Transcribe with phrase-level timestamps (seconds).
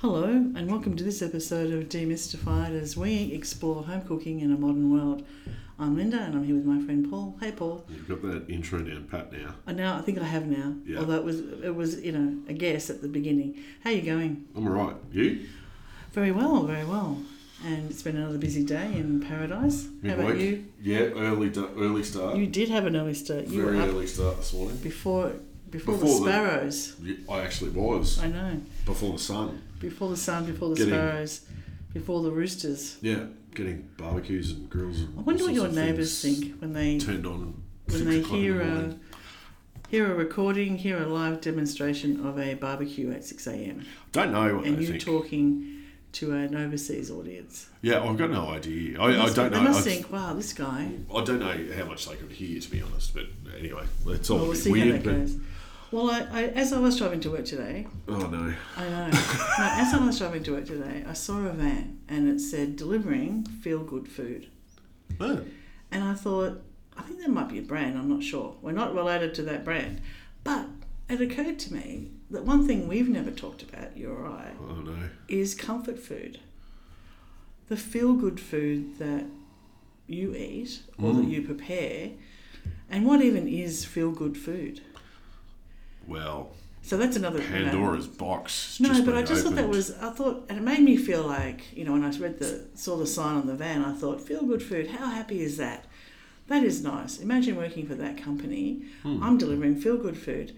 [0.00, 4.56] Hello, and welcome to this episode of Demystified as we explore home cooking in a
[4.56, 5.26] modern world.
[5.78, 7.36] I'm Linda, and I'm here with my friend Paul.
[7.38, 7.84] Hey, Paul.
[7.88, 9.54] You've got that intro down pat now.
[9.66, 10.74] I now I think I have now.
[10.86, 11.00] Yeah.
[11.00, 13.62] Although it was it was you know a guess at the beginning.
[13.84, 14.46] How you going?
[14.56, 14.96] I'm alright.
[15.12, 15.46] You?
[16.12, 17.18] Very well, very well.
[17.66, 19.86] And it's been another busy day in paradise.
[20.02, 20.40] How about Midweek?
[20.40, 20.66] you?
[20.80, 22.36] Yeah, early early start.
[22.36, 23.48] You did have an early start.
[23.48, 24.78] You Very early start this morning.
[24.78, 25.34] before
[25.70, 26.94] before, the Before the- sparrows.
[27.02, 28.60] Yeah, I actually was I know.
[28.84, 29.62] before the sun.
[29.80, 31.40] Before the sun, before the Getting- sparrows,
[31.94, 32.96] before the roosters.
[33.00, 35.00] Yeah, getting barbecues and grills.
[35.00, 37.54] And I wonder what your neighbours think when they Turned on
[37.86, 38.94] when they hear a
[39.88, 43.84] hear a recording, hear a live demonstration of a barbecue at six a.m.
[44.12, 45.02] Don't know what and they you think.
[45.02, 45.66] talking
[46.12, 47.68] to an overseas audience.
[47.82, 48.92] Yeah, I've got no idea.
[48.92, 49.64] They I, I don't They know.
[49.64, 52.70] must I, think, "Wow, this guy." I don't know how much they could hear, to
[52.70, 53.14] be honest.
[53.14, 53.26] But
[53.58, 54.86] anyway, it's all Well, we'll weird.
[54.88, 55.36] how that but goes.
[55.92, 59.08] Well, I, I, as I was driving to work today, oh no, I know.
[59.10, 59.18] no,
[59.58, 63.44] as I was driving to work today, I saw a van and it said delivering
[63.44, 64.46] feel good food.
[65.20, 65.40] Oh,
[65.90, 66.62] And I thought,
[66.96, 68.54] I think that might be a brand, I'm not sure.
[68.62, 70.00] We're not related to that brand.
[70.44, 70.66] But
[71.08, 74.74] it occurred to me that one thing we've never talked about, you or I, oh
[74.76, 74.94] no.
[75.28, 76.38] is comfort food.
[77.68, 79.24] The feel good food that
[80.06, 81.30] you eat or that Mm.
[81.30, 82.10] you prepare.
[82.88, 84.82] And what even is feel good food?
[86.06, 86.50] Well,
[86.82, 88.80] So that's another you know, Pandora's box.
[88.80, 91.76] No, but I just thought that was I thought and it made me feel like,
[91.76, 94.44] you know, when I read the saw the sign on the van, I thought, feel
[94.44, 95.84] good food, how happy is that?
[96.48, 97.18] That is nice.
[97.20, 98.82] Imagine working for that company.
[99.02, 99.22] Hmm.
[99.22, 100.56] I'm delivering feel good food.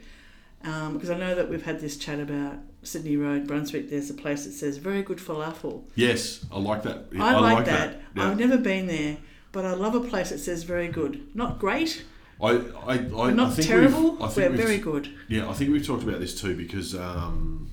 [0.64, 3.90] Um, because I know that we've had this chat about Sydney Road, Brunswick.
[3.90, 5.82] There's a place that says very good falafel.
[5.96, 7.06] Yes, I like that.
[7.12, 8.00] Yeah, I, like, that.
[8.14, 8.30] Yeah.
[8.30, 9.18] I've never been there,
[9.50, 11.34] but I love a place that says very good.
[11.34, 12.04] Not great,
[12.42, 14.22] I, I, I, I not think terrible.
[14.22, 15.08] I think We're very good.
[15.28, 17.70] Yeah, I think we've talked about this too because um,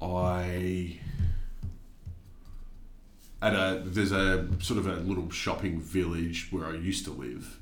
[0.00, 0.98] I
[3.40, 7.58] at a there's a sort of a little shopping village where I used to live,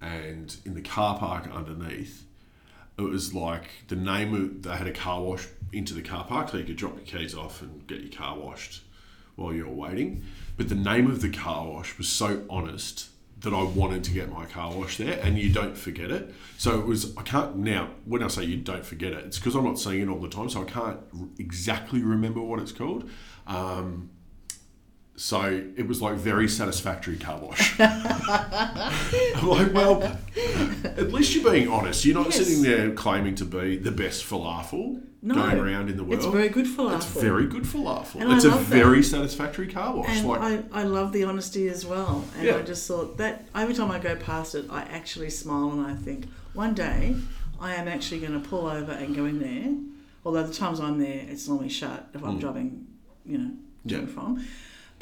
[0.00, 2.24] and in the car park underneath,
[2.96, 6.50] it was like the name of they had a car wash into the car park
[6.50, 8.82] so you could drop your keys off and get your car washed
[9.34, 10.22] while you were waiting.
[10.56, 13.08] But the name of the car wash was so honest
[13.42, 16.32] that I wanted to get my car washed there, and you don't forget it.
[16.58, 19.54] So it was I can't now when I say you don't forget it, it's because
[19.54, 21.00] I'm not seeing it all the time, so I can't
[21.38, 23.10] exactly remember what it's called.
[23.46, 24.10] Um,
[25.16, 27.78] so it was like very satisfactory car wash.
[27.80, 30.02] I'm like, well,
[30.84, 32.04] at least you're being honest.
[32.04, 32.36] You're not Yes.
[32.38, 36.14] sitting there claiming to be the best falafel No, going around in the world.
[36.22, 36.96] It's very good falafel.
[36.96, 38.20] It's very good falafel.
[38.22, 38.60] And it's a that.
[38.62, 40.08] very satisfactory car wash.
[40.08, 42.24] And like, I, I love the honesty as well.
[42.36, 42.56] And Yeah.
[42.56, 45.94] I just thought that every time I go past it, I actually smile and I
[45.94, 47.16] think, one day
[47.60, 49.74] I am actually going to pull over and go in there.
[50.24, 52.40] Although the times I'm there, it's normally shut if I'm Mm.
[52.40, 52.86] driving,
[53.26, 53.50] you know,
[53.88, 53.98] to Yeah.
[53.98, 54.44] and from.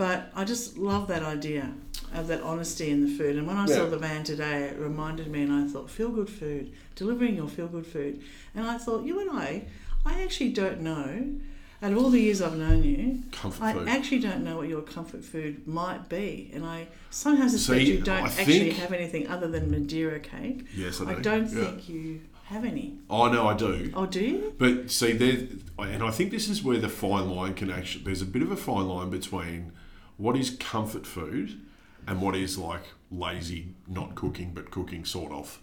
[0.00, 1.70] But I just love that idea
[2.14, 3.36] of that honesty in the food.
[3.36, 6.30] And when I saw the van today, it reminded me, and I thought, feel good
[6.30, 8.22] food, delivering your feel good food.
[8.54, 9.66] And I thought, you and I,
[10.06, 11.34] I actually don't know.
[11.82, 13.88] Out of all the years I've known you, comfort I food.
[13.88, 18.00] actually don't know what your comfort food might be, and I sometimes suspect See, you
[18.00, 20.64] don't I actually have anything other than Madeira cake.
[20.74, 21.10] yes, I do.
[21.10, 21.20] I do.
[21.22, 21.64] don't Yeah.
[21.64, 22.96] think you have any.
[23.10, 23.92] Oh no, I do.
[23.94, 24.54] Oh, do you?
[24.56, 25.46] But see, there,
[25.78, 28.04] and I think this is where the fine line can actually.
[28.04, 29.72] There's a bit of a fine line between
[30.20, 31.58] what is comfort food
[32.06, 35.60] and what is like lazy, not cooking but cooking sort of.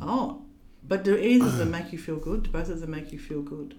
[0.00, 0.42] Oh,
[0.82, 2.44] but do either of them make you feel good?
[2.44, 3.76] Do both of them make you feel good?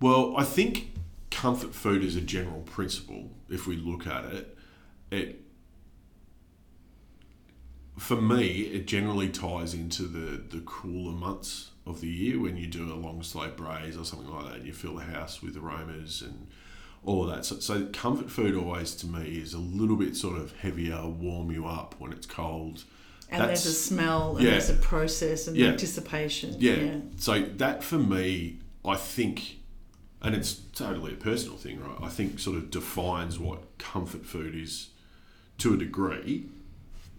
[0.00, 0.92] Well, I think
[1.30, 3.30] comfort food is a general principle.
[3.50, 4.56] If we look at it,
[5.10, 5.44] it
[7.98, 12.66] for me it generally ties into the the cooler months of the year when you
[12.66, 15.56] do a long slow braise or something like that, and you fill the house with
[15.58, 16.46] aromas and
[17.04, 17.44] all of that.
[17.44, 21.50] So, so comfort food always to me is a little bit sort of heavier, warm
[21.50, 22.84] you up when it's cold.
[23.30, 24.52] And there's a smell, and yeah.
[24.52, 25.68] there's a process, and Yeah.
[25.68, 26.56] anticipation.
[26.58, 26.96] Yeah.
[27.16, 29.58] So that for me, I think,
[30.20, 31.96] and it's totally a personal thing, right?
[32.02, 34.88] I think sort of defines what comfort food is
[35.58, 36.46] to a degree,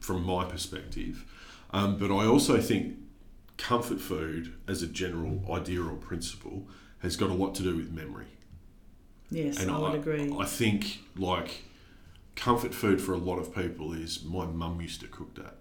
[0.02, 1.26] from my perspective.
[1.72, 2.98] Um, but I also think
[3.58, 6.68] comfort food, as a general idea or principle,
[7.00, 8.26] has got a lot to do with memory.
[9.32, 10.32] Yes, And I would agree.
[10.38, 11.64] I think like
[12.36, 15.56] comfort food for a lot of people is my mum used to cook that.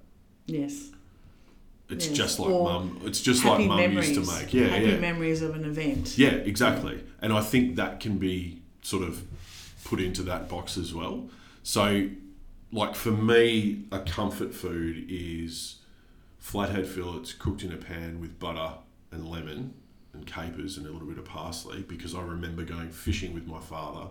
[0.46, 0.90] yes.
[1.88, 2.16] It's Yes.
[2.16, 3.00] just like Or mum.
[3.04, 4.54] It's just like mum used to make.
[4.54, 4.98] Yeah, happy yeah.
[5.00, 6.16] memories of an event.
[6.16, 7.02] Yeah, exactly.
[7.20, 9.24] And I think that can be sort of
[9.84, 11.28] put into that box as well.
[11.64, 12.08] So,
[12.70, 15.76] like for me, a comfort food is
[16.38, 18.74] flathead fillets cooked in a pan with butter
[19.10, 19.74] and lemon
[20.12, 23.60] and capers and a little bit of parsley because I remember going fishing with my
[23.60, 24.08] father.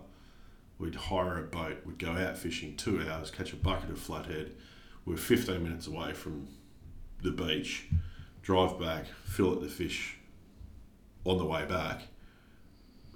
[0.78, 4.52] We'd hire a boat, we'd go out fishing two hours, catch a bucket of flathead.
[5.04, 6.48] We're 15 minutes away from
[7.22, 7.86] the beach,
[8.42, 10.16] drive back, fillet the fish
[11.24, 12.02] on the way back,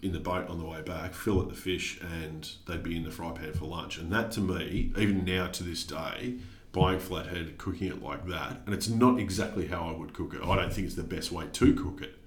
[0.02, 3.10] in the boat on the way back, fillet the fish, and they'd be in the
[3.10, 3.96] fry pan for lunch.
[3.96, 6.34] And that to me, even now to this day,
[6.72, 10.42] buying flathead, cooking it like that, and it's not exactly how I would cook it.
[10.42, 12.18] I don't think it's the best way to cook it,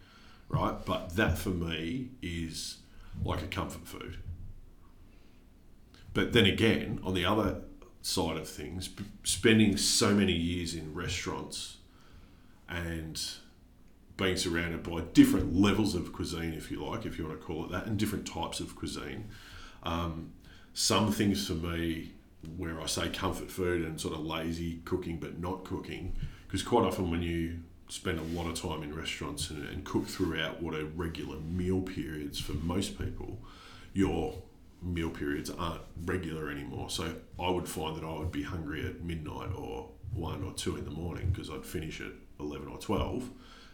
[0.49, 0.75] right?
[0.85, 2.77] But that for me is
[3.23, 4.17] like a comfort food.
[6.13, 7.61] But then again, on the other
[8.01, 8.89] side of things,
[9.23, 11.77] spending so many years in restaurants
[12.69, 13.21] and
[14.15, 17.65] being surrounded by different levels of cuisine, if you like, if you want to call
[17.65, 19.25] it that, and different types of cuisine.
[19.83, 20.31] Um,
[20.73, 22.13] some things for me,
[22.55, 26.15] where I say comfort food and sort of lazy cooking but not cooking,
[26.47, 27.59] because quite often when you
[27.89, 31.81] spend a lot of time in restaurants and, and cook throughout what are regular meal
[31.81, 33.39] periods for most people,
[33.93, 34.35] your
[34.81, 36.89] meal periods aren't regular anymore.
[36.89, 40.75] So I would find that I would be hungry at midnight or one or two
[40.75, 43.29] in the morning because I'd finish at 11 or 12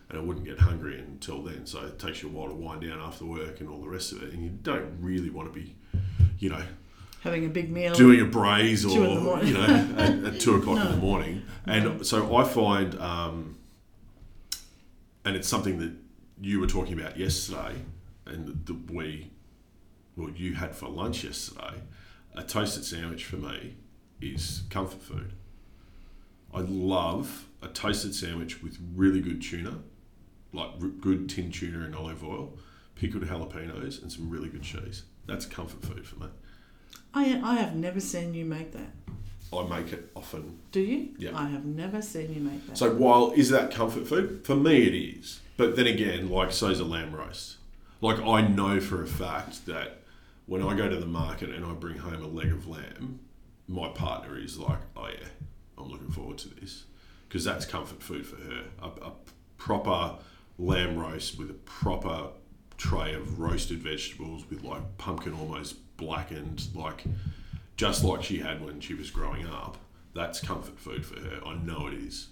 [0.10, 1.66] and I wouldn't get hungry until then.
[1.66, 4.12] So it takes you a while to wind down after work and all the rest
[4.12, 4.34] of it.
[4.34, 5.76] And you don't really want to be,
[6.40, 6.64] you know,
[7.22, 7.94] Having a big meal.
[7.94, 9.64] doing a braise Two in the or you know
[9.98, 11.44] at, at two o'clock in the morning.
[11.66, 13.56] And so I find, um,
[15.26, 15.94] and it's something that
[16.42, 17.76] you were talking about yesterday,
[18.26, 19.32] and that we,
[20.16, 21.82] well, you had for lunch yesterday.
[22.36, 23.76] A toasted sandwich for me
[24.20, 25.34] is comfort food.
[26.54, 29.80] I love a toasted sandwich with really good tuna,
[30.52, 32.58] like good tin tuna and olive oil,
[32.96, 35.04] pickled jalapenos, and some really good cheese.
[35.26, 36.28] That's comfort food for me.
[37.14, 38.92] I, I have never seen you make that.
[39.60, 40.60] I make it often.
[40.72, 41.10] Do you?
[41.18, 41.38] Yeah.
[41.38, 42.78] I have never seen you make that.
[42.78, 44.46] So while is that comfort food?
[44.46, 45.42] For me it is.
[45.58, 47.58] But then again, like so's a lamb roast.
[48.02, 50.02] Like I know for a fact that
[50.46, 53.20] when I go to the market and I bring home a leg of lamb,
[53.68, 55.28] my partner is like, "Oh yeah,
[55.78, 56.84] I'm looking forward to this,"
[57.28, 58.66] because that's comfort food for her.
[58.82, 59.12] A, a
[59.58, 60.18] proper
[60.58, 62.30] lamb roast with a proper
[62.78, 67.04] tray of roasted vegetables with like pumpkin almost blackened, like
[67.78, 69.78] just like she had when she was growing up.
[70.14, 71.40] That's comfort food for her.
[71.46, 72.28] I know it is.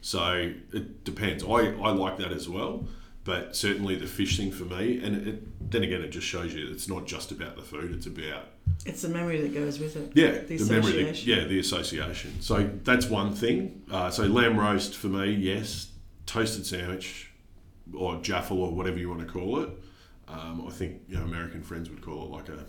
[0.00, 1.44] So it depends.
[1.44, 2.86] I, I like that as well,
[3.24, 6.68] but certainly the fish thing for me, and it, then again, it just shows you
[6.70, 8.46] it's not just about the food, it's about
[8.84, 10.12] it's the memory that goes with it.
[10.14, 12.40] yeah, The the, memory, that, yeah, the association.
[12.40, 13.82] So that's one thing.
[13.90, 15.88] Uh, so lamb roast for me, yes.
[16.26, 17.30] Toasted sandwich,
[17.94, 19.70] or jaffle, or whatever you want to call it.
[20.28, 22.64] Um, I think you know American friends would call it like a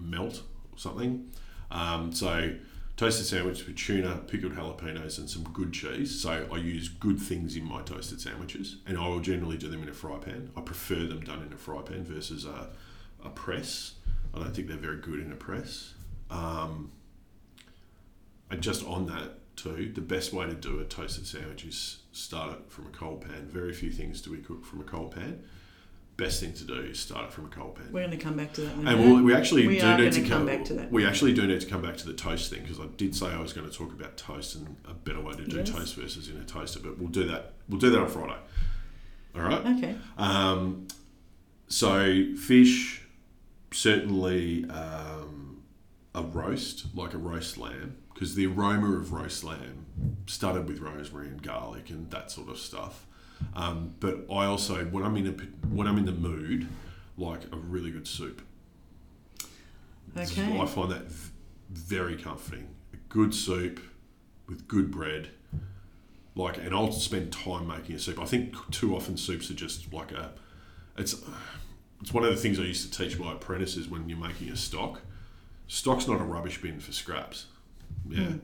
[0.00, 1.30] melt or something.
[1.74, 2.54] Um, so
[2.96, 6.20] toasted sandwich with tuna, pickled jalapenos, and some good cheese.
[6.20, 9.82] So I use good things in my toasted sandwiches, and I will generally do them
[9.82, 10.50] in a fry pan.
[10.56, 12.68] I prefer them done in a fry pan versus a,
[13.22, 13.94] a press.
[14.32, 15.94] I don't think they're very good in a press.
[16.30, 16.92] Um,
[18.50, 22.52] and just on that too, the best way to do a toasted sandwich is start
[22.52, 23.48] it from a cold pan.
[23.48, 25.42] Very few things do we cook from a cold pan.
[26.16, 27.88] Best thing to do is start it from a cold pan.
[27.90, 28.72] We're going to come back to that.
[28.76, 30.92] And we'll, we actually We do need to come back to that.
[30.92, 33.26] We actually do need to come back to the toast thing because I did say
[33.26, 35.70] I was going to talk about toast and a better way to do Yes.
[35.70, 36.78] toast versus in a toaster.
[36.78, 37.54] But we'll do that.
[37.68, 38.36] We'll do that on Friday.
[39.34, 39.66] All right.
[39.78, 39.96] Okay.
[40.16, 40.86] Um,
[41.66, 43.02] so fish,
[43.72, 45.62] certainly um,
[46.14, 49.86] a roast, like a roast lamb, because the aroma of roast lamb
[50.26, 53.06] started with rosemary and garlic and that sort of stuff.
[53.54, 56.68] Um, but I also, when I'm in a, when I'm in the mood,
[57.16, 58.42] like a really good soup.
[60.16, 60.58] Okay.
[60.60, 61.32] I find that v-
[61.70, 62.68] very comforting.
[62.92, 63.80] A good soup
[64.48, 65.30] with good bread.
[66.36, 68.18] Like, and I'll spend time making a soup.
[68.20, 70.32] I think too often soups are just like a,
[70.98, 71.14] it's,
[72.00, 74.56] it's one of the things I used to teach my apprentices when you're making a
[74.56, 75.00] stock.
[75.68, 77.46] Stock's not a rubbish bin for scraps.
[78.08, 78.24] Yeah.
[78.24, 78.38] Hmm.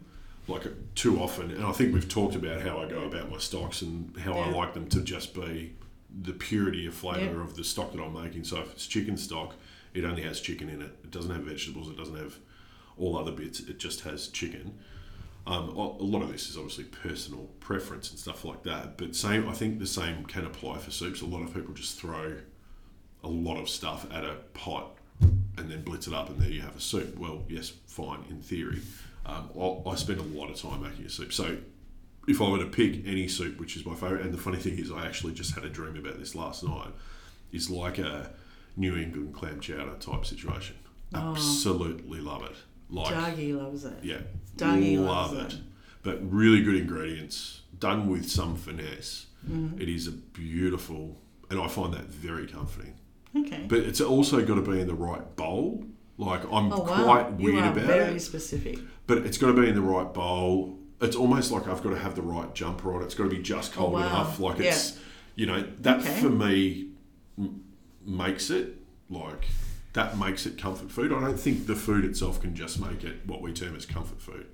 [0.50, 0.66] Like
[0.96, 4.16] too often, and I think we've talked about how I go about my stocks and
[4.18, 5.74] how I like them to just be
[6.22, 7.44] the purity of flavour Yeah.
[7.44, 8.42] of the stock that I'm making.
[8.44, 9.54] So if it's chicken stock,
[9.94, 10.90] it only has chicken in it.
[11.04, 11.88] It doesn't have vegetables.
[11.88, 12.36] It doesn't have
[12.98, 13.60] all other bits.
[13.60, 14.78] It just has chicken.
[15.46, 18.98] Um, a a lot of this is obviously personal preference and stuff like that.
[18.98, 21.20] But same, I think the same can apply for soups.
[21.22, 22.38] A lot of people just throw
[23.22, 24.96] a lot of stuff at a pot
[25.56, 27.16] and then blitz it up, and there you have a soup.
[27.18, 28.80] Well, yes, fine in theory.
[29.26, 31.32] Um, I'll, spend a lot of time making a soup.
[31.32, 31.58] So
[32.26, 34.78] if I were to pick any soup, which is my favourite, and the funny thing
[34.78, 36.90] is, I actually just had a dream about this last night,
[37.52, 38.30] is like a
[38.76, 40.76] New England clam chowder type situation.
[41.14, 41.32] Oh.
[41.32, 42.56] Absolutely love it.
[42.88, 43.98] Like, Dougie loves it.
[44.02, 44.20] yeah,
[44.56, 45.58] Dougie love loves it.
[45.58, 45.64] it.
[46.02, 49.26] But really good ingredients, done with some finesse.
[49.48, 49.80] Mm-hmm.
[49.80, 51.16] It is a beautiful
[51.50, 52.94] and I find that very comforting.
[53.36, 53.64] Okay.
[53.68, 55.84] But it's also got to be in the right bowl.
[56.20, 58.78] Like I'm oh wow, quite you weird are about very it, specific.
[59.06, 60.78] but it's got to be in the right bowl.
[61.00, 63.02] It's almost like I've got to have the right jumper on.
[63.02, 64.06] It's got to be just oh, cold Oh, wow.
[64.06, 64.38] enough.
[64.38, 64.66] Like Yeah.
[64.66, 64.98] it's,
[65.34, 66.20] you know, that Okay.
[66.20, 66.88] for me
[67.38, 67.62] m-
[68.04, 68.76] makes it
[69.08, 69.46] like
[69.94, 71.10] that makes it comfort food.
[71.10, 74.20] I don't think the food itself can just make it what we term as comfort
[74.20, 74.46] food.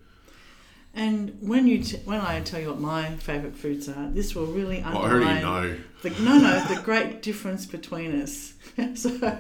[0.97, 4.47] And when you t- when I tell you what my favourite foods are, this will
[4.47, 5.77] really Well, I already know.
[6.03, 8.55] the no no the great difference between us.
[8.95, 9.39] so,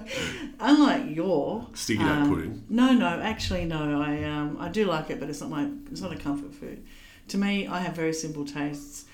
[0.60, 2.64] unlike your Sticky note um, pudding.
[2.68, 4.02] No, no, actually no.
[4.02, 6.84] I um, I do like it, but it's not my it's not a comfort food.
[7.28, 9.06] To me, I have very simple tastes.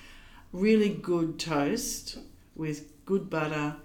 [0.51, 2.17] Really good toast
[2.55, 3.77] with good butter,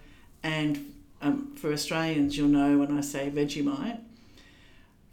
[0.42, 4.00] and um, for Australians, you'll know when I say Vegemite.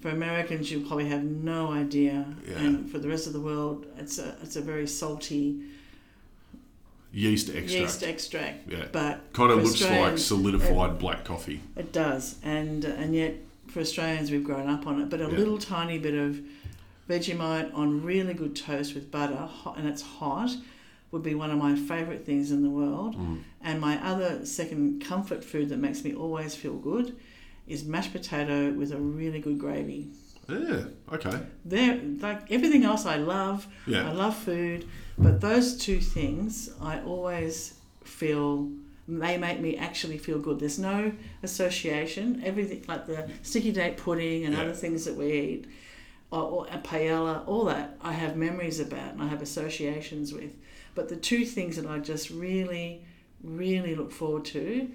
[0.02, 2.60] For Americans, you'll probably have no idea, Yeah.
[2.60, 5.62] and for the rest of the world, it's a it's a very salty
[7.12, 7.72] Yeast extract.
[7.72, 8.70] yeast extract.
[8.72, 8.86] Yeah.
[8.92, 11.62] But Kind of looks like solidified black coffee.
[11.76, 13.36] It does, and and yet
[13.68, 15.10] for Australians we've grown up on it.
[15.10, 15.30] But a Yeah.
[15.38, 16.42] little tiny bit of
[17.10, 20.52] Vegemite on really good toast with butter, hot, and it's hot,
[21.12, 23.16] would be one of my favourite things in the world.
[23.16, 23.40] Mm.
[23.62, 27.16] And my other second comfort food that makes me always feel good
[27.68, 30.08] is mashed potato with a really good gravy.
[30.48, 30.84] Yeah.
[31.12, 31.40] Okay.
[31.64, 33.68] There, like everything else, I love.
[33.88, 34.08] Yeah.
[34.10, 34.86] I love food,
[35.18, 38.70] but those two things I always feel
[39.08, 40.60] they make me actually feel good.
[40.60, 41.12] There's no
[41.44, 42.42] association.
[42.44, 44.62] Everything like the sticky date pudding and Yeah.
[44.62, 45.66] other things that we eat,
[46.32, 50.52] or, or a paella, all that I have memories about and I have associations with.
[50.96, 53.04] But the two things that I just really,
[53.44, 54.90] really look forward to.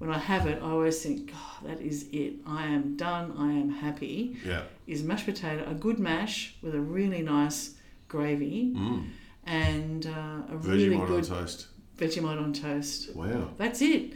[0.00, 2.32] When I have it, I always think, God, that is it.
[2.46, 3.34] I am done.
[3.38, 4.62] I am happy Yeah.
[4.86, 7.74] is mashed potato, a good mash with a really nice
[8.08, 9.02] gravy, Mm.
[9.44, 11.66] and uh, a really Vegemite on good toast.
[11.98, 13.14] Vegemite on toast.
[13.14, 13.50] Wow.
[13.58, 14.14] That's it.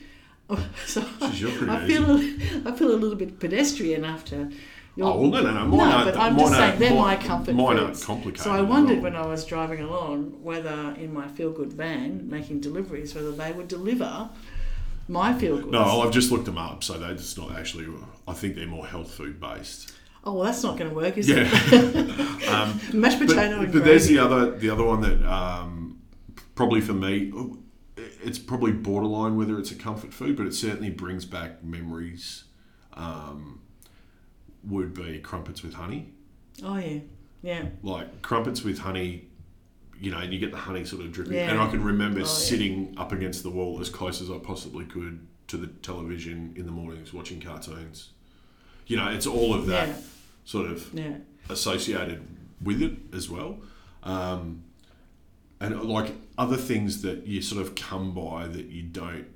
[0.86, 2.18] so Jeez, you're I feel a,
[2.68, 4.48] I feel a little bit pedestrian after.
[4.96, 5.76] Your, Oh well, no, no, no.
[5.76, 7.82] Mine no, but I'm just saying they're my comfort Mine foods.
[7.82, 8.44] aren't complicated.
[8.44, 12.60] So I wondered when I was driving along whether in my feel good van making
[12.60, 14.30] deliveries whether they would deliver
[15.08, 15.70] my feel goods.
[15.70, 17.86] No, I've just looked them up, so they're just not actually.
[18.26, 19.92] I think they're more health food based.
[20.24, 21.48] oh well, that's not going to work, is Yeah.
[21.48, 22.48] it?
[22.48, 23.78] um, Mashed but, potato but gravy.
[23.80, 25.98] there's the other the other one that um,
[26.54, 27.32] probably for me
[27.96, 32.44] it's probably borderline whether it's a comfort food, but it certainly brings back memories.
[32.94, 33.60] Um,
[34.66, 36.12] would be crumpets with honey,
[36.62, 37.00] oh yeah,
[37.42, 37.66] yeah.
[37.82, 39.28] like crumpets with honey.
[40.00, 41.50] You know, and you get the honey sort of dripping, Yeah.
[41.50, 42.28] and I can remember Oh, yeah.
[42.28, 46.66] sitting up against the wall as close as I possibly could to the television in
[46.66, 48.10] the mornings watching cartoons.
[48.86, 49.96] You know, it's all of that Yeah.
[50.44, 51.18] sort of Yeah.
[51.48, 52.22] associated
[52.60, 53.60] with it as well.
[54.02, 54.64] Um,
[55.60, 59.26] and like other things that you sort of come by that you don't,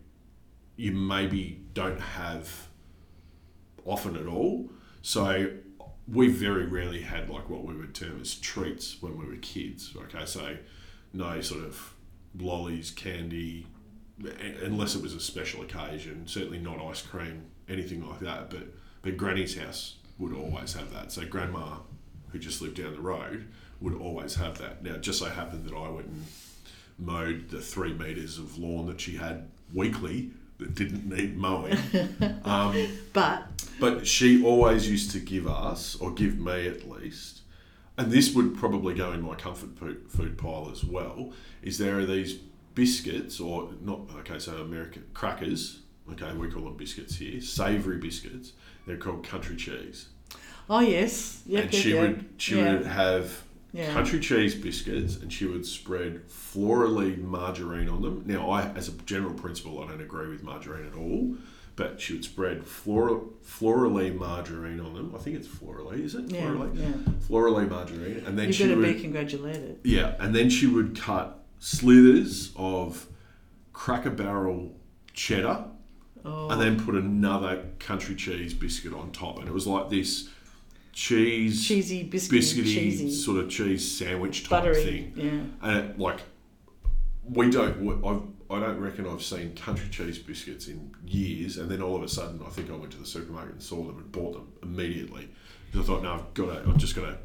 [0.77, 2.69] you maybe don't have
[3.85, 4.71] often at all.
[5.03, 5.51] So
[6.11, 9.95] we very rarely had like what we would term as treats when we were kids.
[9.97, 10.57] Okay, so
[11.13, 11.95] no sort of
[12.39, 13.67] lollies, candy,
[14.63, 16.27] unless it was a special occasion.
[16.27, 18.51] Certainly not ice cream, anything like that.
[18.51, 18.69] But
[19.03, 21.13] but Granny's house would always have that.
[21.13, 21.79] So Grandma,
[22.31, 23.47] who just lived down the road,
[23.81, 24.83] would always have that.
[24.83, 26.25] Now it just so happened that I went and
[26.99, 31.77] mowed the three meters of lawn that she had weekly that didn't need mowing.
[32.45, 33.45] um, But
[33.81, 37.43] but she always used to give us, or give me at least,
[37.97, 42.07] and this would probably go in my comfort food, pile as well, is there are
[42.07, 42.39] these
[42.75, 45.81] biscuits, or not, okay, so American crackers,
[46.13, 48.53] okay, we call them biscuits here, savoury biscuits,
[48.87, 50.09] they're called country cheese.
[50.69, 52.01] oh yes, yep, and yep, she yep.
[52.01, 52.73] would she yeah.
[52.73, 53.93] would have Yeah.
[53.93, 58.23] country cheese biscuits and she would spread florally margarine on them.
[58.27, 61.37] Now, I, as a general principle, I don't agree with margarine at all,
[61.77, 65.13] but she would spread floral, florally margarine on them.
[65.15, 66.31] I think it's florally, is it?
[66.31, 66.79] Yeah, Florally?
[66.81, 67.13] yeah.
[67.29, 68.25] Florally margarine.
[68.27, 69.79] And then You're she to would, be congratulated.
[69.85, 73.07] yeah, and then she would cut slithers of
[73.75, 74.75] Cracker Barrel
[75.13, 75.65] cheddar
[76.25, 79.39] Oh, and then put another country cheese biscuit on top.
[79.39, 80.29] And it was like this
[80.99, 84.83] cheese cheesy biscuit, biscuity cheesy, sort of cheese sandwich type buttery.
[84.83, 85.13] thing.
[85.15, 85.69] Yeah.
[85.71, 86.21] And it, like,
[87.25, 88.05] we don't.
[88.05, 91.59] I've, I don't reckon I've seen country cheese biscuits in years.
[91.59, 93.77] And then all of a sudden, I think I went to the supermarket and saw
[93.85, 95.29] them and bought them immediately
[95.71, 96.69] because I thought, no, I've got to.
[96.69, 97.19] I'm just going to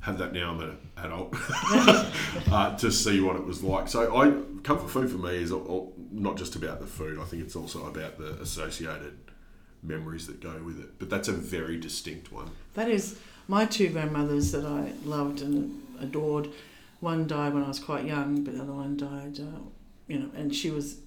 [0.00, 0.50] have that now.
[0.52, 1.34] I'm an adult
[2.50, 3.86] uh, to see what it was like.
[3.88, 4.30] So I
[4.62, 7.18] comfort food for me is all- not just about the food.
[7.18, 9.18] I think it's also about the associated
[9.84, 10.98] memories that go with it.
[10.98, 12.50] But that's a very distinct one.
[12.74, 16.48] That is my two grandmothers that I loved and adored.
[17.00, 19.60] One died when I was quite young, but the other one died, uh,
[20.08, 20.98] you know, and she was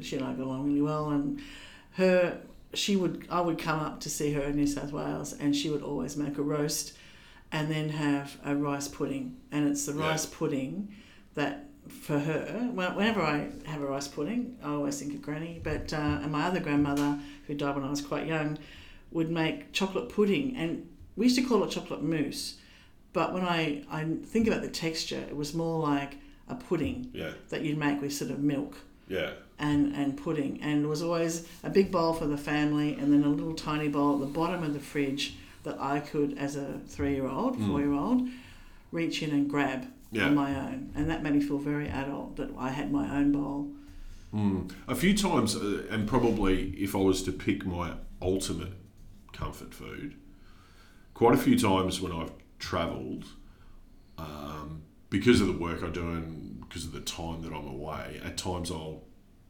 [0.00, 1.40] she and I got along really well, and
[1.92, 2.40] her
[2.72, 5.70] she would I would come up to see her in New South Wales, and she
[5.70, 6.94] would always make a roast,
[7.52, 10.08] and then have a rice pudding, and it's the Yeah.
[10.08, 10.92] rice pudding
[11.34, 15.60] that for her when- whenever I have a rice pudding, I always think of Granny.
[15.62, 18.58] But uh, and my other grandmother, who died when I was quite young,
[19.10, 22.56] would make chocolate pudding, and we used to call it chocolate mousse.
[23.12, 26.16] But when I, I think about the texture, it was more like
[26.48, 28.76] a pudding Yeah, that you'd make with sort of milk
[29.08, 30.58] yeah, and, and pudding.
[30.62, 33.86] And it was always a big bowl for the family and then a little tiny
[33.88, 37.56] bowl at the bottom of the fridge that I could, as a three year old,
[37.56, 37.68] Mm.
[37.68, 38.28] four year old,
[38.90, 40.26] reach in and grab yeah.
[40.26, 40.92] on my own.
[40.94, 43.70] And that made me feel very adult that I had my own bowl.
[44.34, 44.72] Mm.
[44.88, 48.72] A few times, uh, and probably if I was to pick my ultimate
[49.32, 50.16] comfort food,
[51.12, 53.24] quite a few times when I've travelled,
[54.18, 58.20] um, because of the work I do and because of the time that I'm away,
[58.24, 59.02] at times I'll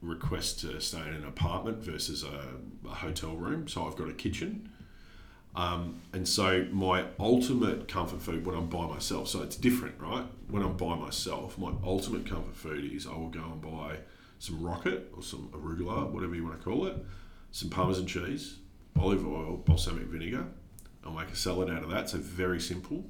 [0.02, 2.48] request to stay in an apartment versus a,
[2.86, 3.66] a hotel room.
[3.68, 4.70] So I've got a kitchen.
[5.56, 10.24] Um, and so my ultimate comfort food when I'm by myself, so it's different, right?
[10.48, 13.98] When I'm by myself, my ultimate comfort food is I will go and buy
[14.40, 16.96] some rocket or some arugula, whatever you want to call it,
[17.52, 18.58] some parmesan cheese,
[18.98, 20.46] olive oil, balsamic vinegar.
[21.04, 22.10] I'll make a salad out of that.
[22.10, 23.04] So very simple.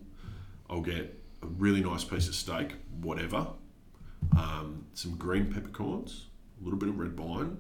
[0.69, 3.47] I'll get a really nice piece of steak, whatever,
[4.37, 6.27] um, some green peppercorns,
[6.61, 7.59] a little bit of red wine,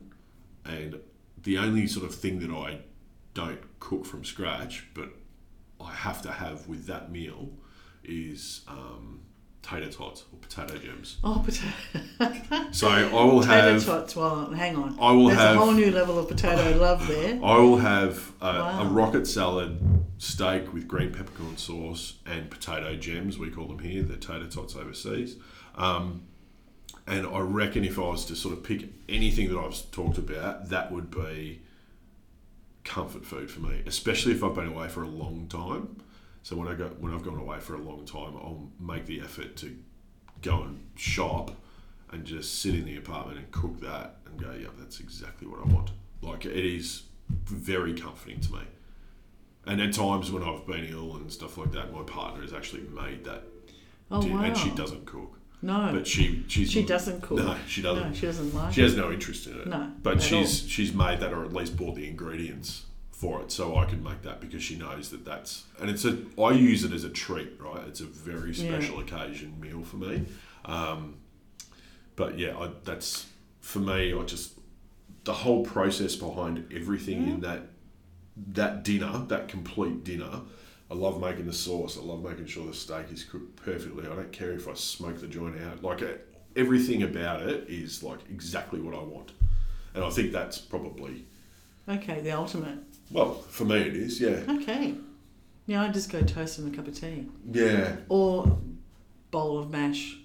[0.64, 1.00] and
[1.42, 2.80] the only sort of thing that I
[3.34, 5.10] don't cook from scratch, but
[5.80, 7.50] I have to have with that meal
[8.04, 9.20] is um,
[9.62, 11.18] tater tots or potato gems.
[11.24, 14.16] Oh, potato, So I will potato have tots.
[14.16, 14.96] Well, hang on.
[15.00, 17.40] I will There's have a whole new level of potato love there.
[17.42, 19.80] I will have a, a rocket salad
[20.18, 23.38] steak with green peppercorn sauce and potato gems.
[23.38, 24.02] We call them here.
[24.02, 25.36] They're tater tots overseas.
[25.76, 26.22] Um,
[27.06, 30.70] and I reckon if I was to sort of pick anything that I've talked about,
[30.70, 31.60] that would be
[32.84, 35.96] comfort food for me, especially if I've been away for a long time.
[36.42, 39.20] So when I go when I've gone away for a long time, I'll make the
[39.20, 39.74] effort to
[40.42, 41.52] go and shop
[42.12, 45.60] and just sit in the apartment and cook that and go, yeah, that's exactly what
[45.60, 45.90] I want.
[46.22, 47.04] Like it is
[47.46, 48.60] very comforting to me.
[49.66, 52.82] And at times when I've been ill and stuff like that, my partner has actually
[52.82, 53.42] made that,
[54.10, 54.42] Oh di- wow.
[54.44, 55.38] and she doesn't cook.
[55.62, 57.38] No, But she she's she doesn't cook.
[57.38, 58.08] No, she doesn't.
[58.10, 58.74] No, she doesn't like.
[58.74, 59.66] She has no interest in it.
[59.66, 63.76] No, But she's she's made that or at least bought the ingredients for it so
[63.76, 66.92] I can make that because she knows that that's and it's a I use it
[66.92, 67.86] as a treat, right?
[67.88, 68.68] It's a very Yeah.
[68.78, 70.24] special occasion meal for me.
[70.66, 71.16] Um,
[72.16, 73.26] but yeah, I, that's
[73.60, 74.12] for me.
[74.12, 74.52] I just
[75.24, 77.62] the whole process behind everything in that
[78.52, 80.42] that dinner, that complete dinner.
[80.94, 81.98] I love making the sauce.
[81.98, 84.04] I love making sure the steak is cooked perfectly.
[84.06, 85.82] I don't care if I smoke the joint out.
[85.82, 86.12] Like uh,
[86.54, 89.32] everything about it is like exactly what I want,
[89.94, 91.24] and I think that's probably
[91.88, 92.78] Okay, the ultimate.
[93.10, 94.20] well for me it is.
[94.20, 94.94] Yeah, Okay.
[95.66, 97.26] Yeah, I just go toast and a cup of tea.
[97.50, 98.58] yeah, Or
[99.32, 100.16] bowl of mash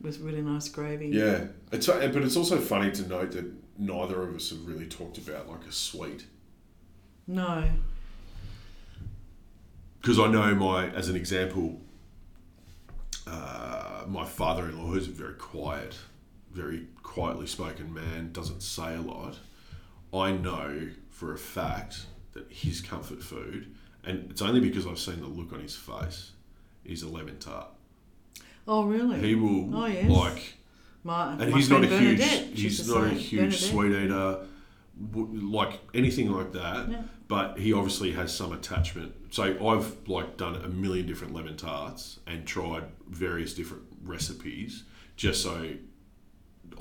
[0.00, 1.08] with really nice gravy.
[1.08, 1.46] yeah.
[1.72, 5.46] It's but it's also funny to note that neither of us have really talked about
[5.48, 6.24] like a sweet
[7.26, 7.68] No.
[10.06, 11.80] Because I know my, as an example,
[13.26, 15.96] uh, my father-in-law, who's a very quiet,
[16.52, 19.40] very quietly spoken man, doesn't say a lot.
[20.14, 25.18] I know for a fact that his comfort food, and it's only because I've seen
[25.20, 26.30] the look on his face,
[26.84, 27.66] is a lemon tart.
[28.68, 29.18] Oh, really?
[29.18, 30.08] He will Oh, yes.
[30.08, 30.54] like,
[31.02, 33.58] my, and my he's not a huge, Bernadette, he's not a huge Bernadette.
[33.58, 34.38] sweet eater,
[35.12, 37.02] like anything like that Yeah.
[37.28, 39.12] but he obviously has some attachment.
[39.30, 44.84] So I've like done a million different lemon tarts and tried various different recipes
[45.16, 45.70] just so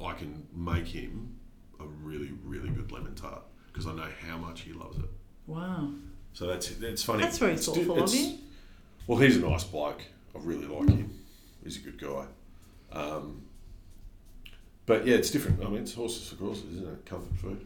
[0.02, 1.36] I can make him
[1.80, 5.10] a really really good lemon tart because I know how much he loves it.
[5.48, 5.92] Wow.
[6.34, 7.24] So that's it's funny.
[7.24, 8.38] That's very It's thoughtful of it's- you.
[9.08, 10.02] Well, he's a nice bloke.
[10.34, 11.14] I really like him.
[11.64, 12.26] He's a good guy.
[12.92, 13.44] Um,
[14.86, 15.62] but yeah, it's different.
[15.64, 17.06] I mean, it's horses for courses, isn't it?
[17.06, 17.66] Comfort food.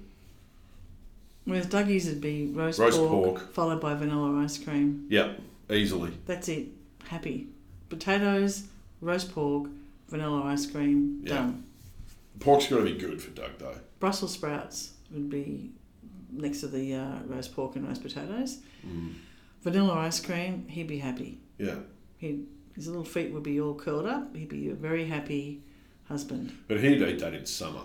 [1.49, 3.53] With Dougie's, it'd be roast, Roast pork, pork.
[3.53, 5.07] followed by vanilla ice cream.
[5.09, 5.33] Yeah,
[5.69, 6.11] easily.
[6.25, 6.67] That's it.
[7.07, 7.47] Happy.
[7.89, 8.67] Potatoes,
[9.01, 9.69] roast pork,
[10.09, 11.21] vanilla ice cream.
[11.23, 11.35] Yeah.
[11.35, 11.63] Done.
[12.39, 13.75] Pork's got to be good for Doug though.
[13.99, 15.71] Brussels sprouts would be
[16.31, 18.59] next to the uh, roast pork and roast potatoes.
[18.87, 19.13] Mm.
[19.61, 21.39] Vanilla ice cream, he'd be happy.
[21.57, 21.75] Yeah.
[22.17, 24.35] He his little feet would be all curled up.
[24.35, 25.61] He'd be a very happy
[26.07, 26.53] husband.
[26.67, 27.81] But he'd eat that in summer.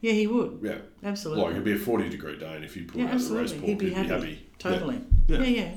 [0.00, 0.60] Yeah, he would.
[0.62, 0.78] Yeah.
[1.02, 1.42] Absolutely.
[1.44, 3.54] Like it'd be a 40 degree day, and if you put yeah, out the roast
[3.54, 4.08] pork, He'd be he'd happy.
[4.08, 4.46] be happy.
[4.58, 5.00] Totally.
[5.26, 5.38] Yeah.
[5.38, 5.62] Yeah, Yeah.
[5.62, 5.74] yeah.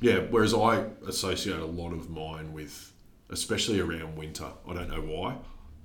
[0.00, 0.18] yeah.
[0.30, 2.92] Whereas I associate a lot of mine with,
[3.30, 4.46] especially around winter.
[4.68, 5.36] I don't know why.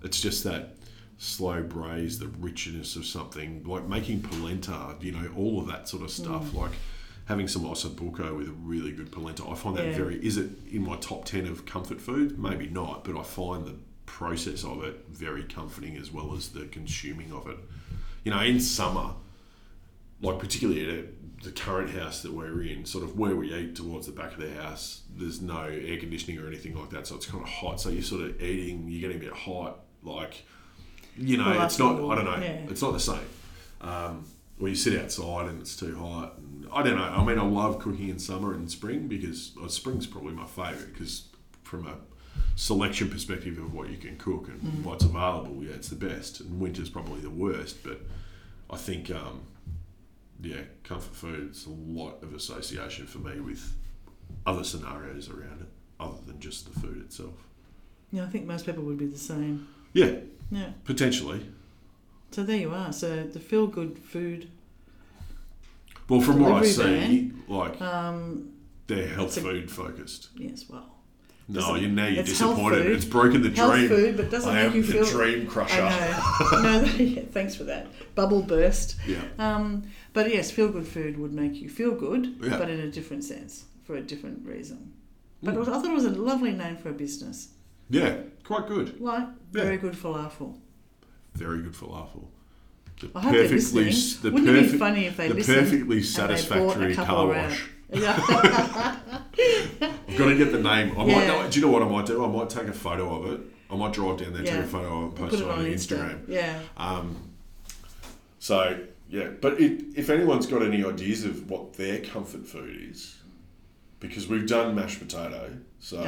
[0.03, 0.75] It's just that
[1.17, 6.03] slow braise the richness of something, like making polenta, you know, all of that sort
[6.03, 6.43] of stuff.
[6.47, 6.53] Mm.
[6.55, 6.71] Like
[7.25, 9.45] having some ossobuco with a really good polenta.
[9.47, 9.95] I find that Yeah.
[9.95, 10.15] very.
[10.25, 12.37] Is it in my top ten of comfort food?
[12.37, 13.75] Maybe not, but I find the
[14.17, 17.57] process of it very comforting as well as the consuming of it.
[18.23, 19.15] You know, in summer,
[20.21, 21.05] like particularly at
[21.43, 24.39] the current house that we're in, sort of where we eat towards the back of
[24.39, 27.81] the house, there's no air conditioning or anything like that, so it's kind of hot.
[27.81, 30.43] So you're sort of eating, you're getting a bit hot, like
[31.17, 31.99] you know, Well, it's not.
[31.99, 32.37] all- I don't know.
[32.37, 32.65] yeah.
[32.69, 33.19] It's not the same.
[33.81, 34.25] Um,
[34.59, 36.37] where you sit outside and it's too hot.
[36.37, 37.03] And I don't know.
[37.03, 40.93] I mean, I love cooking in summer and spring because well, spring's probably my favourite
[40.93, 41.27] because
[41.63, 41.95] from a
[42.55, 44.83] selection perspective of what you can cook and Mm.
[44.83, 46.39] what's available, yeah, it's the best.
[46.41, 48.01] And winter's probably the worst, but
[48.69, 49.41] I think, um,
[50.41, 53.75] yeah, comfort food, it's a lot of association for me with
[54.45, 55.67] other scenarios around it
[55.99, 57.47] other than just the food itself.
[58.11, 59.67] Yeah, I think most people would be the same.
[59.93, 60.19] Yeah,
[60.51, 60.73] Yeah.
[60.85, 61.45] potentially.
[62.31, 62.91] So there you are.
[62.93, 64.49] So the feel good food.
[66.09, 68.49] Well, from what I see, like Um,
[68.87, 70.29] they're health a- food focused.
[70.35, 70.92] yes, well,
[71.47, 72.85] No, you now you're it's disappointed.
[72.87, 73.89] It's broken the health dream.
[73.89, 75.05] food, but doesn't I make am you the feel.
[75.05, 75.81] dream crusher.
[75.81, 76.61] I know.
[76.61, 78.95] no, yeah, thanks for that bubble burst.
[79.05, 82.57] Yeah, Um, but yes, feel good food would make you feel good, Yeah.
[82.57, 84.93] but in a different sense for a different reason.
[85.41, 87.49] But was, I thought it was a lovely name for a business.
[87.89, 89.01] yeah, quite good.
[89.01, 89.63] Like Yeah.
[89.63, 90.57] very good falafel.
[91.35, 92.27] Very good falafel.
[93.01, 94.21] The I hope they're perfectly, listening.
[94.21, 96.95] the Wouldn't it be funny if they the listened perfectly and they bought a satisfactory
[96.95, 97.69] car wash.
[97.91, 98.15] Yeah.
[98.17, 100.91] I've got to get the name.
[100.97, 101.07] I might.
[101.07, 101.47] Yeah.
[101.49, 102.23] Do you know what I might do?
[102.23, 103.41] I might take a photo of it.
[103.69, 104.57] I might drive down there, Yeah.
[104.57, 106.25] take a photo of it, and post it it on, Instagram.
[106.25, 106.27] Insta.
[106.27, 106.59] Yeah.
[106.77, 107.15] Um,
[108.39, 113.15] so yeah, but it, if anyone's got any ideas of what their comfort food is,
[113.99, 116.01] because we've done mashed potato, so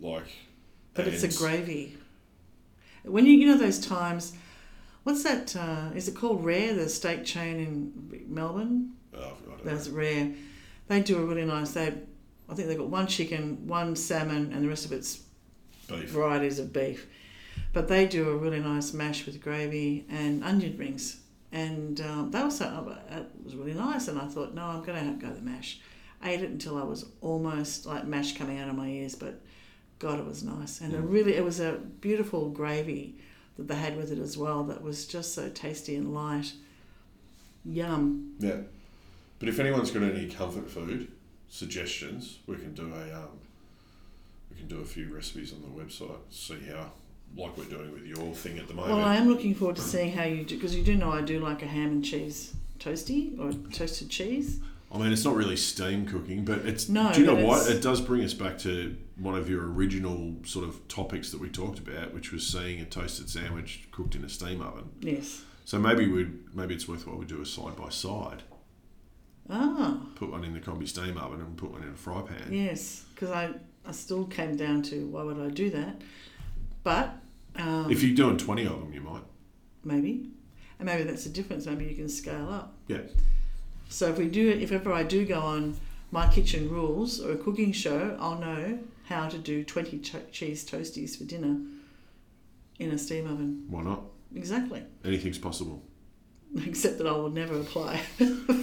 [0.00, 0.24] like,
[0.94, 1.96] But it's a gravy.
[3.02, 4.32] When you you know those times,
[5.02, 5.54] what's that?
[5.56, 6.74] Uh, is it called Rare?
[6.74, 8.92] The steak chain in Melbourne.
[9.14, 9.70] Oh, I don't know.
[9.70, 10.32] That's Rare.
[10.88, 11.72] They do a really nice.
[11.72, 11.88] They,
[12.48, 15.22] I think they've got one chicken, one salmon, and the rest of it's
[15.88, 16.08] beef.
[16.10, 17.06] varieties of beef.
[17.72, 21.20] But they do a really nice mash with gravy and onion rings,
[21.52, 24.08] and um, that was so, it was really nice.
[24.08, 25.80] And I thought, no, I'm going to go the mash.
[26.22, 29.40] Ate it until I was almost like mash coming out of my ears, but
[29.98, 31.12] God, it was nice, and it Mm.
[31.12, 33.16] really it was a beautiful gravy
[33.56, 34.64] that they had with it as well.
[34.64, 36.52] That was just so tasty and light.
[37.64, 38.34] Yum.
[38.38, 38.56] Yeah,
[39.38, 41.10] but if anyone's got any comfort food
[41.48, 43.38] suggestions, we can do a um,
[44.50, 46.18] we can do a few recipes on the website.
[46.30, 46.92] See how
[47.36, 48.96] like we're doing with your thing at the moment.
[48.96, 51.20] Well, I am looking forward to seeing how you do because you do know I
[51.20, 54.60] do like a ham and cheese toasty or toasted cheese.
[54.92, 56.88] I mean, it's not really steam cooking, but it's.
[56.88, 57.68] No, do you know what?
[57.68, 61.48] It does bring us back to one of your original sort of topics that we
[61.48, 64.90] talked about, which was seeing a toasted sandwich cooked in a steam oven.
[65.00, 65.42] Yes.
[65.64, 68.44] So maybe we maybe it's worthwhile we do a side by side.
[69.50, 72.48] Ah, Put one in the combi steam oven and put one in a fry pan.
[72.50, 73.04] yes.
[73.14, 73.50] Because I,
[73.86, 76.00] I still came down to why would I do that?
[76.82, 77.16] But
[77.56, 79.22] um, If you're doing twenty of them, you might.
[79.84, 80.30] maybe,
[80.78, 81.66] and maybe that's the difference.
[81.66, 82.72] Maybe you can scale up.
[82.88, 83.02] Yeah.
[83.88, 85.76] So if we do, if ever I do go on
[86.10, 90.64] my kitchen rules or a cooking show, I'll know how to do twenty cho- cheese
[90.68, 91.58] toasties for dinner
[92.78, 93.66] in a steam oven.
[93.68, 94.02] Why not?
[94.34, 94.82] Exactly.
[95.04, 95.82] Anything's possible.
[96.66, 97.96] Except that I will never apply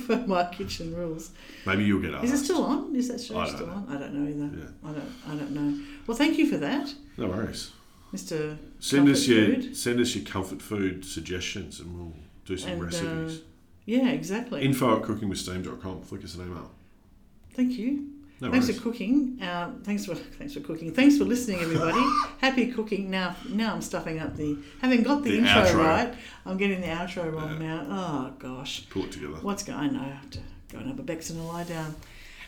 [0.06, 1.32] for my kitchen rules.
[1.66, 2.24] Maybe you'll get asked.
[2.26, 2.96] Is it still on?
[2.96, 3.74] Is that show still know.
[3.74, 3.86] on?
[3.90, 4.58] I don't know either.
[4.58, 4.90] Yeah.
[4.90, 5.12] I don't.
[5.28, 5.84] I don't know.
[6.08, 7.72] Well, thank you for that, No worries.
[8.14, 8.58] Mr.
[8.80, 9.76] Send us your food.
[9.78, 12.14] send us your comfort food suggestions and we'll
[12.46, 13.42] do some And, uh, recipes.
[13.86, 14.62] Yeah, exactly.
[14.64, 16.02] Info at cookingwithsteam.com.
[16.04, 16.72] Flick us an email.
[17.54, 18.08] thank you.
[18.42, 18.80] No thanks worries.
[18.80, 19.38] for cooking.
[19.42, 20.92] Uh, thanks for thanks for cooking.
[20.94, 22.02] Thanks for listening, everybody.
[22.40, 23.10] Happy cooking.
[23.12, 24.58] Now, now I'm stuffing up the.
[24.82, 25.76] Having got the, The intro outro.
[25.86, 26.14] right,
[26.46, 27.68] I'm getting the outro wrong Yeah.
[27.68, 27.86] now.
[27.90, 29.36] Oh gosh, Pull it together.
[29.42, 29.80] what's going?
[29.80, 30.02] I know.
[30.02, 30.40] I have to
[30.72, 31.96] go and have a Bex and a lie down.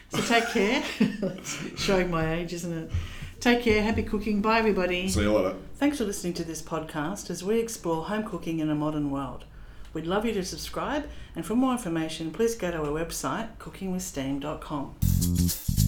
[0.10, 0.84] So take care.
[1.78, 2.92] Showing my age, isn't it?
[3.40, 3.82] Take care.
[3.84, 4.42] Happy cooking.
[4.42, 5.08] Bye, everybody.
[5.10, 5.56] See you later.
[5.76, 9.46] Thanks for listening to this podcast as we explore home cooking in a modern world.
[9.94, 15.83] We'd love you to subscribe, and for more information, please go to our website, cookingwithsteam.com.